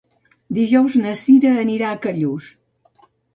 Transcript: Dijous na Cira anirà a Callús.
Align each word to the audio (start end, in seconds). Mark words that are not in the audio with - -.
Dijous 0.57 0.95
na 1.01 1.11
Cira 1.23 1.51
anirà 1.65 1.91
a 1.93 1.99
Callús. 2.07 2.49